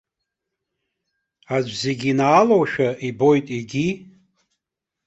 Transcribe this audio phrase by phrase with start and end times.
[1.55, 3.87] Аӡә зегьы инаалошәа ибоит, егьи.